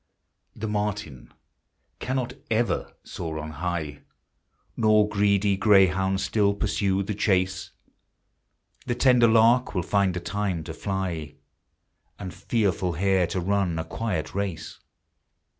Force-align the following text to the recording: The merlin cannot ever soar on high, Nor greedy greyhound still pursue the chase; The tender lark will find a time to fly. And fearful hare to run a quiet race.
The 0.55 0.67
merlin 0.67 1.31
cannot 1.99 2.33
ever 2.49 2.91
soar 3.03 3.37
on 3.37 3.51
high, 3.51 4.01
Nor 4.75 5.07
greedy 5.07 5.55
greyhound 5.55 6.21
still 6.21 6.55
pursue 6.55 7.03
the 7.03 7.13
chase; 7.13 7.69
The 8.87 8.95
tender 8.95 9.27
lark 9.27 9.75
will 9.75 9.83
find 9.83 10.17
a 10.17 10.19
time 10.19 10.63
to 10.63 10.73
fly. 10.73 11.35
And 12.17 12.33
fearful 12.33 12.93
hare 12.93 13.27
to 13.27 13.39
run 13.39 13.77
a 13.77 13.85
quiet 13.85 14.33
race. 14.33 14.79